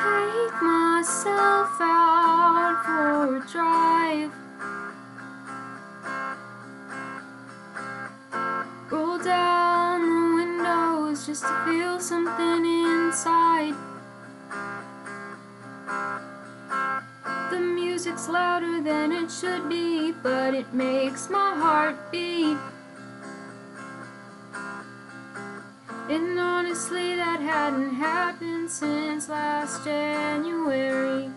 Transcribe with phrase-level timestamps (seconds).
[0.00, 4.32] Take myself out for a drive.
[8.90, 13.74] Roll down the windows just to feel something inside.
[17.50, 22.56] The music's louder than it should be, but it makes my heart beat.
[26.10, 31.30] And honestly, that hadn't happened since last January.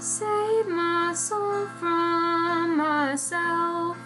[0.00, 3.96] Save my soul from myself.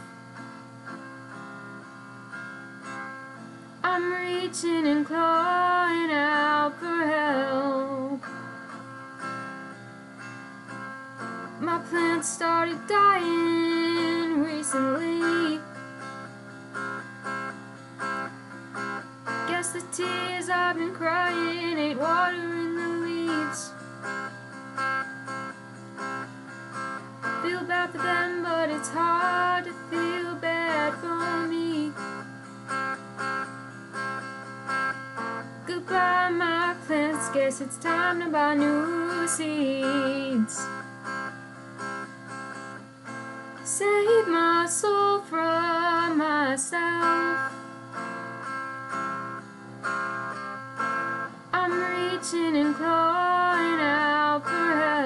[3.83, 8.21] I'm reaching and clawing out for help.
[11.63, 15.59] My plants started dying recently.
[19.59, 23.73] Guess the tears I've been crying ain't water in the leaves.
[27.43, 31.91] Feel bad for them, but it's hard to feel bad for me.
[35.67, 37.29] Goodbye, my plants.
[37.31, 40.65] Guess it's time to buy new seeds.
[43.65, 47.58] Save my soul from myself.
[52.19, 54.98] reaching and crying out for help.